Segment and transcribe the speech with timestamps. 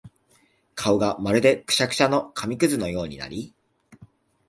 [0.73, 3.53] 顔がまるでくしゃくしゃの紙屑のようになり、